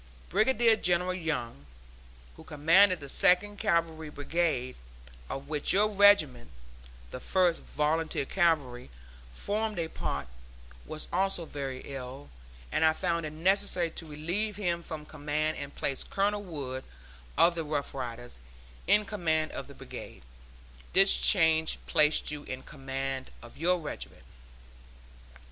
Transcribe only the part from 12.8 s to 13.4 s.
I found it